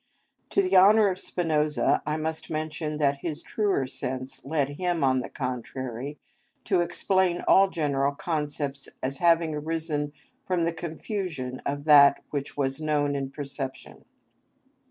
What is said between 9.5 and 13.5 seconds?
arisen from the confusion of that which was known in